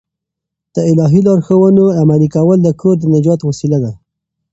د 0.75 0.77
الهي 0.91 1.21
لارښوونو 1.27 1.83
عملي 2.01 2.29
کول 2.35 2.59
د 2.63 2.69
کور 2.81 2.95
د 2.99 3.03
نجات 3.15 3.39
وسیله 3.49 3.77
ده. 3.83 3.91